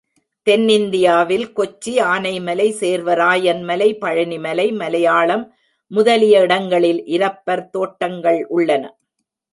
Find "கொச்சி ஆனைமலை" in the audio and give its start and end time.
1.55-2.67